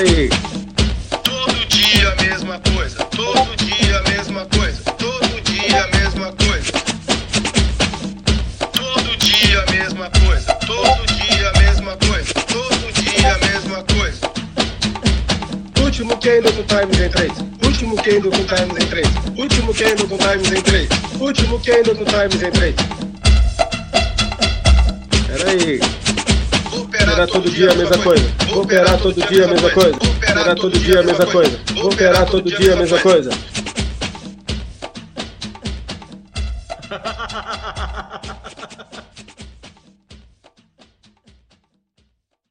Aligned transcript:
Peraí. 0.00 0.30
Todo 1.22 1.66
dia 1.68 2.10
a 2.10 2.22
mesma 2.22 2.58
coisa. 2.60 3.04
Todo 3.04 3.56
dia 3.56 3.98
a 3.98 4.02
mesma 4.08 4.46
coisa. 4.46 4.80
Todo 4.92 5.40
dia 5.42 5.84
a 5.84 5.88
mesma 5.88 6.32
coisa. 6.32 6.72
Todo 8.72 9.16
dia 9.18 9.60
a 9.60 9.70
mesma 9.70 10.10
coisa. 10.10 10.54
Todo 10.66 11.06
dia 11.06 11.50
a 11.50 11.58
mesma 11.58 11.96
coisa. 11.98 12.34
Todo 12.48 12.92
dia 12.94 13.34
a 13.34 13.38
mesma 13.40 13.84
coisa. 13.84 14.20
Último 15.84 16.16
Kendo 16.16 16.50
com 16.50 16.62
Times 16.62 16.98
em 16.98 17.10
3. 17.10 17.32
Último 17.62 17.96
Kendo 18.02 18.30
com 18.30 18.44
Times 18.44 18.82
em 18.82 18.86
3. 18.86 19.08
Último 19.36 19.74
Kendo 19.74 20.08
com 20.08 20.16
Times 20.16 20.50
em 20.50 20.62
3. 20.62 20.88
Último 21.20 21.60
Kendo 21.60 21.94
com 21.94 22.04
Times 22.06 22.42
em 22.42 22.50
3. 22.50 22.74
Peraí. 25.26 25.78
Vou 25.78 25.99
Operar 27.20 27.28
todo 27.28 27.50
dia 27.50 27.70
a 27.70 27.74
mesma 27.74 27.98
coisa. 27.98 28.24
Vou 28.48 28.62
operar 28.62 28.98
todo 28.98 29.28
dia 29.28 29.44
a 29.44 29.48
mesma 29.48 29.70
coisa. 29.70 29.98
Vou 29.98 30.10
operar 30.10 30.54
todo 30.56 30.78
dia 30.78 31.00
a 31.00 31.02
mesma 31.02 31.26
coisa. 31.26 31.60
Vou 31.74 31.92
operar 31.92 32.26
todo 32.26 32.50
dia 32.50 32.72
a 32.72 32.76
mesma 32.76 32.98
coisa. 32.98 33.30